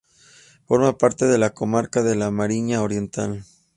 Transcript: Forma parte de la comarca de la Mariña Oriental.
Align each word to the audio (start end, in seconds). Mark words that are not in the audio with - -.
Forma 0.65 0.97
parte 0.97 1.27
de 1.27 1.37
la 1.37 1.51
comarca 1.53 2.01
de 2.01 2.15
la 2.15 2.31
Mariña 2.31 2.81
Oriental. 2.81 3.43